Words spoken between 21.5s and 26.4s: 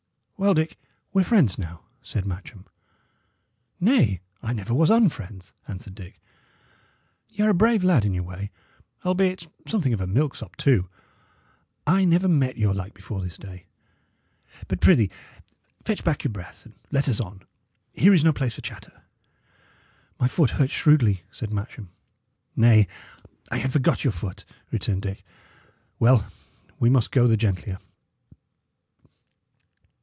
Matcham. "Nay, I had forgot your foot," returned Dick. "Well,